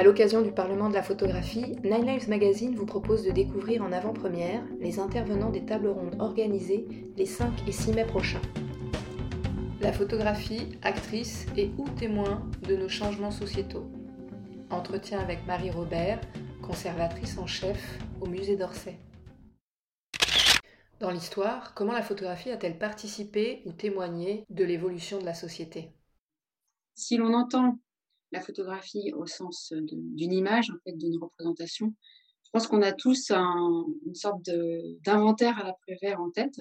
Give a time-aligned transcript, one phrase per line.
[0.00, 3.92] À l'occasion du Parlement de la photographie, Nine Lives Magazine vous propose de découvrir en
[3.92, 6.86] avant-première les intervenants des tables rondes organisées
[7.18, 8.40] les 5 et 6 mai prochains.
[9.82, 13.84] La photographie, actrice et ou témoin de nos changements sociétaux.
[14.70, 16.22] Entretien avec Marie Robert,
[16.62, 18.96] conservatrice en chef au musée d'Orsay.
[20.98, 25.92] Dans l'histoire, comment la photographie a-t-elle participé ou témoigné de l'évolution de la société?
[26.94, 27.78] Si l'on entend
[28.32, 31.94] la photographie au sens d'une image, en fait, d'une représentation,
[32.44, 34.48] je pense qu'on a tous une sorte
[35.04, 36.60] d'inventaire à l'après-vert en tête,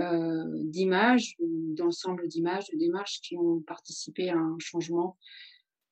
[0.00, 5.16] euh, d'images, d'ensemble d'images, de démarches qui ont participé à un changement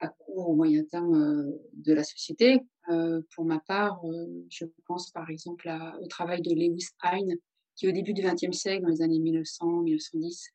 [0.00, 2.60] à court ou moyen terme euh, de la société.
[2.90, 5.68] Euh, pour ma part, euh, je pense par exemple
[6.00, 7.36] au travail de Lewis Hine,
[7.74, 10.48] qui au début du XXe siècle, dans les années 1900-1910,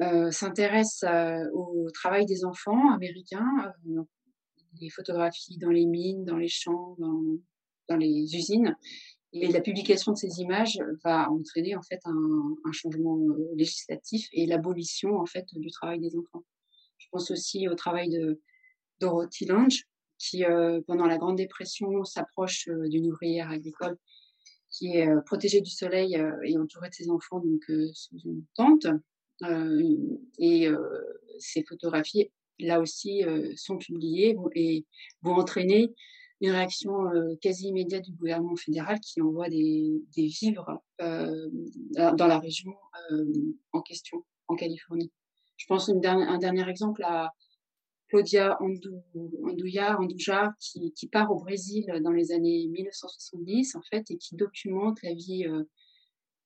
[0.00, 1.04] euh, s'intéresse
[1.52, 3.72] au travail des enfants américains,
[4.80, 7.22] les photographies dans les mines, dans les champs, dans,
[7.88, 8.76] dans, les usines.
[9.32, 13.18] Et la publication de ces images va entraîner en fait un, changement
[13.54, 16.44] législatif et l'abolition en fait du travail des enfants.
[16.98, 18.40] Je pense aussi au travail de
[19.00, 19.84] Dorothy Lange,
[20.18, 23.96] qui, euh, pendant la Grande Dépression, s'approche euh, d'une ouvrière agricole
[24.70, 27.62] qui est euh, protégée du soleil et entourée de ses enfants donc
[27.94, 28.86] sous une tente.
[30.38, 30.68] Et
[31.38, 33.22] ces photographies, là aussi,
[33.56, 34.84] sont publiées et
[35.22, 35.92] vont entraîner
[36.40, 36.92] une réaction
[37.40, 42.74] quasi immédiate du gouvernement fédéral qui envoie des, des vivres dans la région
[43.72, 45.12] en question, en Californie.
[45.56, 47.32] Je pense une un dernier exemple à,
[48.08, 54.16] Claudia Andouya, Andouja, qui, qui, part au Brésil dans les années 1970, en fait, et
[54.16, 55.64] qui documente la vie euh,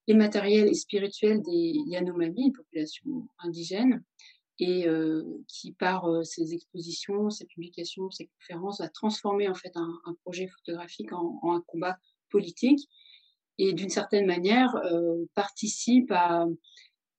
[0.06, 4.02] immatérielle et spirituelle des Yanomami, une population indigène,
[4.60, 9.72] et euh, qui, par euh, ses expositions, ses publications, ses conférences, a transformé en fait
[9.74, 11.98] un, projet photographique en, un combat
[12.28, 12.88] politique,
[13.58, 16.46] et d'une certaine manière euh, participe à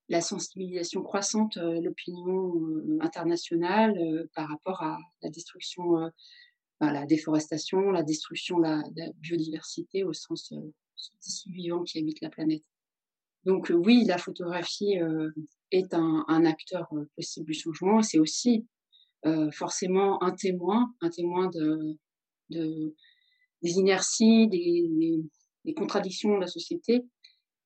[0.09, 2.53] la sensibilisation croissante de l'opinion
[3.00, 6.11] internationale par rapport à la destruction,
[6.81, 8.84] euh, la déforestation, la destruction de la,
[9.19, 10.53] biodiversité au sens
[11.19, 12.64] tissu vivant qui habite la planète.
[13.46, 14.97] Donc oui, la photographie
[15.72, 18.03] est un, acteur possible du changement.
[18.03, 18.68] C'est aussi
[19.52, 21.97] forcément un témoin, un témoin de,
[22.52, 25.24] des inerties, des,
[25.66, 27.03] des, contradictions de la société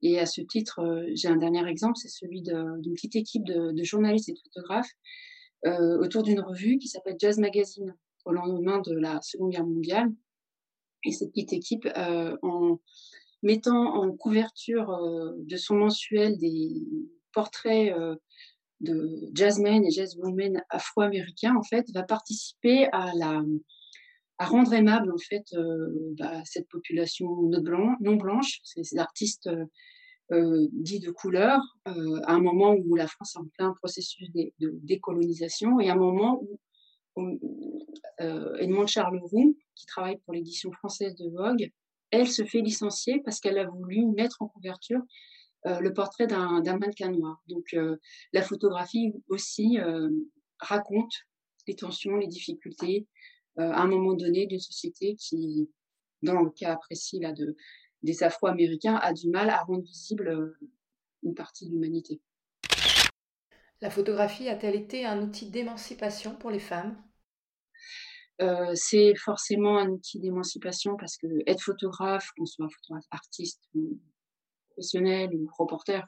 [0.02, 3.84] et à ce titre, euh, j'ai un dernier exemple, c'est celui d'une petite équipe de,
[3.84, 4.92] journalistes et de photographes
[5.66, 10.12] euh, autour d'une revue qui s'appelle Jazz Magazine au lendemain de la Seconde Guerre mondiale.
[11.03, 12.80] Et cette petite équipe, euh, en
[13.44, 14.88] mettant en couverture
[15.38, 16.72] de son mensuel des
[17.31, 17.94] portraits
[18.81, 23.44] de jazzmen et jazzwomen afro-américains, en fait, va participer à la
[24.38, 25.46] à rendre aimable en fait
[26.18, 29.47] bah, cette population non blanche, ces artistes
[30.31, 34.28] euh, dit de couleur, euh, à un moment où la France est en plein processus
[34.34, 36.59] de, décolonisation et à un moment où,
[37.18, 41.72] euh, Edmond Charleroux, qui travaille pour l'édition française de Vogue,
[42.12, 45.02] elle se fait licencier parce qu'elle a voulu mettre en couverture
[45.66, 47.42] le portrait d'un mannequin noir.
[47.48, 47.76] Donc
[48.34, 49.80] la photographie aussi
[50.59, 51.12] raconte
[51.68, 53.08] les tensions, les difficultés
[53.58, 55.68] à un moment donné d'une société qui,
[56.22, 57.58] dans le cas précis là, de,
[58.06, 60.58] des Afro-Américains a du mal à rendre visible euh,
[61.24, 62.22] une partie de l'humanité.
[63.82, 66.96] La photographie a-t-elle été un outil d'émancipation pour les femmes?
[68.41, 73.97] Euh, c'est forcément un outil d'émancipation parce que être photographe, qu'on soit photographe artiste ou
[74.69, 76.06] professionnel ou reporter,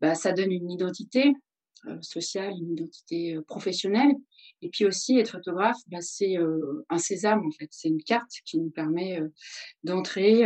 [0.00, 1.32] bah, ça donne une identité
[1.86, 4.12] euh, sociale, une identité professionnelle.
[4.60, 6.36] Et puis aussi, être photographe, bah, c'est
[6.90, 7.68] un sésame en fait.
[7.70, 9.20] C'est une carte qui nous permet
[9.84, 10.42] d'entrer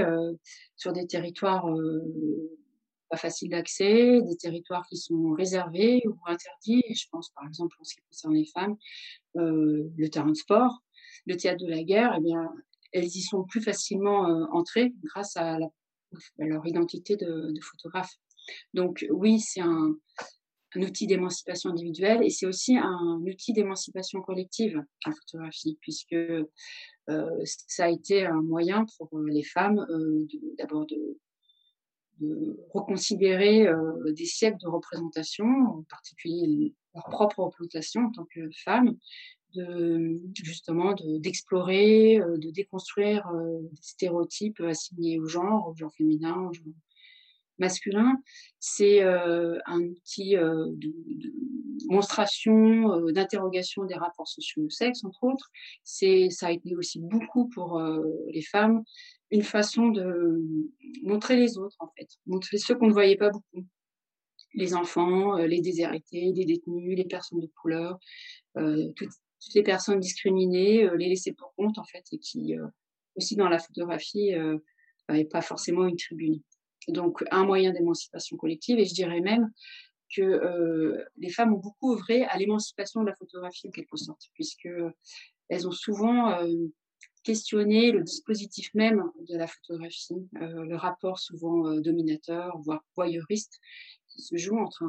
[0.77, 1.67] sur des territoires
[3.09, 6.83] pas faciles d'accès, des territoires qui sont réservés ou interdits.
[6.95, 8.77] je pense par exemple en ce qui concerne les femmes,
[9.35, 10.83] le terrain de sport,
[11.27, 12.51] le théâtre de la guerre, eh bien,
[12.93, 14.23] elles y sont plus facilement
[14.53, 15.59] entrées grâce à,
[16.39, 18.15] leur identité de, photographe.
[18.73, 19.95] Donc oui, c'est un,
[20.77, 26.47] outil d'émancipation individuelle et c'est aussi un outil d'émancipation collective, la photographie, puisque euh,
[27.45, 30.27] ça a été un moyen pour euh, les femmes euh,
[30.59, 31.19] d'abord de,
[32.75, 38.97] reconsidérer euh, des siècles de représentation, en particulier leur propre représentation en tant que femmes,
[39.55, 43.31] de justement d'explorer, de, de, déconstruire
[43.73, 46.75] des stéréotypes assignés au genre, au genre féminin, au genre
[47.59, 48.21] masculin,
[48.59, 50.67] c'est euh, un outil euh,
[51.87, 55.51] monstration d'interrogation des rapports sociaux au sexe, entre autres.
[55.83, 57.81] C'est, ça a été aussi beaucoup pour
[58.33, 58.83] les femmes
[59.31, 60.43] une façon de
[61.03, 63.67] montrer les autres, en fait, montrer ceux qu'on ne voyait pas beaucoup.
[64.55, 67.99] Les enfants, les déshérités, les détenus, les personnes de couleur,
[68.55, 72.55] toutes, toutes, les personnes discriminées, les laissées pour compte, en fait, et qui,
[73.17, 74.33] aussi dans la photographie,
[75.09, 76.41] n'avaient pas forcément une tribune.
[76.89, 79.51] Donc, un moyen d'émancipation collective, et je dirais même
[80.15, 84.23] que euh, les femmes ont beaucoup œuvré à l'émancipation de la photographie en quelque sorte,
[84.35, 84.69] puisque
[85.49, 86.49] elles ont souvent euh,
[87.25, 93.61] questionné le dispositif même de la photographie, euh, le rapport souvent dominateur, voire voyeuriste,
[94.09, 94.85] qui se joue entre,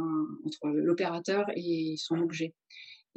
[0.46, 2.54] entre l'opérateur et son objet.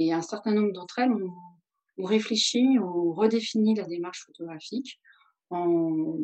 [0.02, 4.99] Et un certain nombre d'entre elles ont, réfléchi, ont redéfini la démarche photographique
[5.50, 6.19] en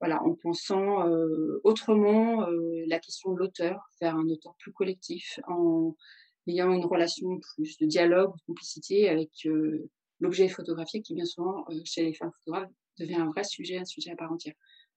[0.00, 5.38] voilà, en pensant euh, autrement euh, la question de l'auteur, faire un auteur plus collectif,
[5.48, 5.94] en
[6.46, 9.88] ayant une relation plus de dialogue, de complicité avec euh,
[10.20, 14.12] l'objet photographique qui bien souvent chez les femmes photographes devient un vrai sujet, un sujet
[14.12, 14.54] à part entière.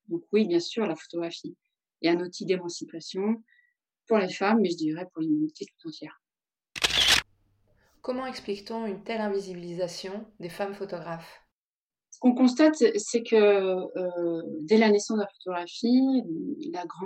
[0.08, 1.56] Donc oui, bien sûr, la photographie
[2.02, 3.44] est un outil d'émancipation
[4.08, 6.22] pour les femmes, mais je dirais pour l'humanité tout entière.
[8.08, 11.42] Comment explique-t-on une telle invisibilisation des femmes photographes?
[12.12, 16.24] Ce qu'on constate, c'est que euh, dès la naissance de la photographie,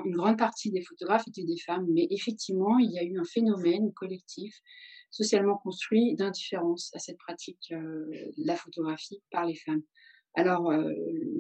[0.06, 3.24] une grande partie des photographes étaient des femmes, mais effectivement, il y a eu un
[3.24, 4.56] phénomène collectif,
[5.10, 8.06] socialement construit, d'indifférence à cette pratique euh,
[8.38, 9.82] de la photographie par les femmes.
[10.34, 10.94] Alors euh,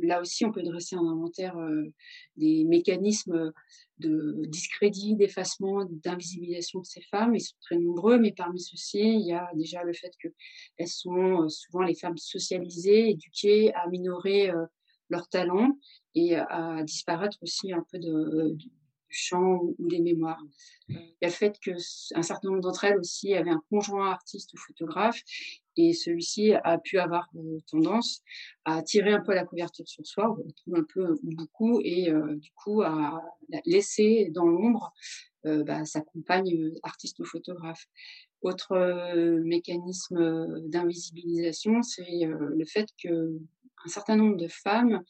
[0.03, 1.93] là aussi, on peut dresser un inventaire euh,
[2.35, 3.51] des mécanismes
[3.99, 7.35] de discrédit, d'effacement, d'invisibilisation de ces femmes.
[7.35, 11.43] Ils sont très nombreux, mais parmi ceux-ci, il y a déjà le fait qu'elles sont
[11.43, 14.51] euh, souvent les femmes socialisées, éduquées à minorer
[15.09, 15.77] leurs talents
[16.15, 18.57] et à disparaître aussi un peu de,
[19.11, 20.41] chant ou, des mémoires.
[20.89, 24.53] Il y a le fait qu'un certain nombre d'entre elles aussi avaient un conjoint artiste
[24.53, 25.21] ou photographe
[25.77, 28.21] et celui-ci a pu avoir euh, tendance
[28.65, 30.35] à tirer un peu la couverture sur soi,
[30.67, 33.21] ou un peu ou beaucoup, et euh, du coup à
[33.65, 34.93] laisser dans l'ombre
[35.45, 37.87] euh, bah, sa compagne artiste ou photographe.
[38.41, 38.75] Autre
[39.43, 43.37] mécanisme d'invisibilisation, c'est le fait que
[43.85, 45.03] un certain nombre de femmes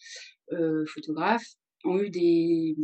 [0.85, 1.55] photographes
[1.85, 2.75] ont eu des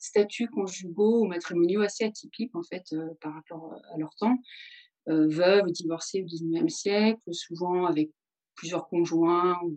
[0.00, 4.36] statuts conjugaux ou matrimoniaux assez atypiques en fait par rapport à leur temps.
[5.08, 8.10] Euh, veuves divorcées au XIXe siècle, souvent avec
[8.54, 9.76] plusieurs conjoints ou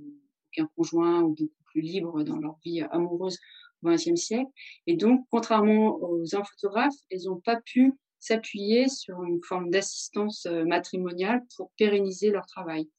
[0.50, 3.40] aucun conjoint ou beaucoup plus libres dans leur vie amoureuse
[3.82, 4.52] au XXe siècle.
[4.86, 10.46] Et donc, contrairement aux hommes photographes, elles n'ont pas pu s'appuyer sur une forme d'assistance
[10.46, 12.90] euh, matrimoniale pour pérenniser leur travail.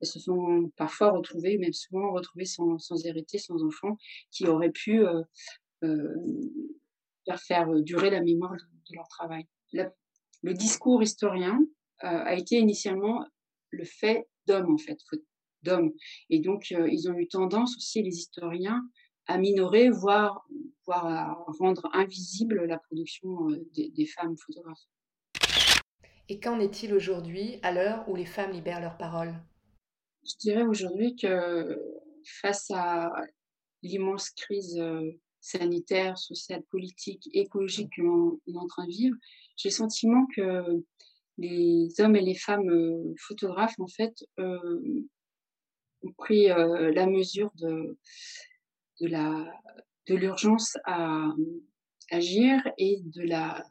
[0.00, 3.98] Elles se sont parfois retrouvées, même souvent retrouvées sans, sans hériter, sans enfants,
[4.30, 5.22] qui auraient pu euh, euh,
[5.80, 9.46] faire, faire durer la mémoire de, leur travail.
[9.72, 11.60] le discours historien
[12.04, 13.24] euh, a été initialement
[13.70, 14.98] le fait d'hommes, en fait,
[15.62, 15.92] d'hommes.
[16.28, 18.82] Et donc, euh, ils ont eu tendance aussi, les historiens,
[19.26, 20.46] à minorer, voire,
[20.84, 24.84] voire à rendre invisible la production euh, des, femmes photographes.
[26.28, 29.34] Et qu'en est-il aujourd'hui, à l'heure où les femmes libèrent leur parole
[30.22, 31.80] Je dirais aujourd'hui que
[32.42, 33.10] face à
[33.82, 34.78] l'immense crise
[35.46, 39.16] sanitaire, sociale, politique, écologique que l'on est en train de vivre,
[39.56, 40.82] j'ai le sentiment que
[41.38, 45.04] les hommes et les femmes euh, photographes, en fait, euh,
[46.02, 47.96] ont pris euh, la mesure de,
[49.00, 49.46] de la
[50.06, 51.32] de l'urgence à
[52.12, 53.66] agir et de la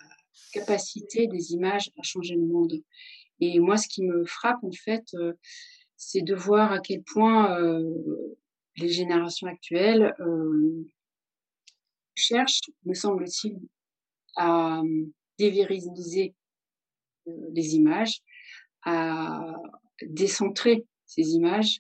[0.52, 2.74] capacité des images à changer le monde.
[3.40, 5.06] Et moi, ce qui me frappe, en fait,
[5.96, 7.58] c'est de voir à quel point
[8.76, 10.14] les générations actuelles
[12.16, 13.60] cherchent, me semble-t-il,
[14.38, 14.82] à
[15.38, 16.36] déviriliser
[17.26, 18.22] les images,
[18.84, 19.54] à
[20.02, 21.80] décentrer ces images,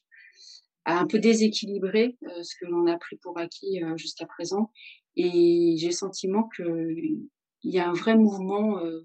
[0.85, 4.71] à un peu déséquilibrer euh, ce que l'on a pris pour acquis euh, jusqu'à présent.
[5.15, 7.27] Et j'ai le sentiment qu'il
[7.63, 9.01] y a un vrai mouvement euh,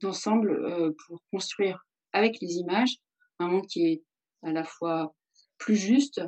[0.00, 2.96] d'ensemble pour construire avec les images
[3.38, 4.02] un monde qui est
[4.42, 5.14] à la fois
[5.58, 6.20] plus juste,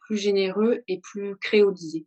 [0.00, 2.06] plus généreux et plus créolisé.